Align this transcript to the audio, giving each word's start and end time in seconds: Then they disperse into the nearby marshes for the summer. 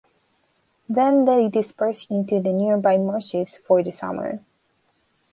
Then 0.89 1.25
they 1.25 1.47
disperse 1.47 2.07
into 2.09 2.41
the 2.41 2.51
nearby 2.51 2.97
marshes 2.97 3.57
for 3.57 3.83
the 3.83 3.91
summer. 3.91 4.43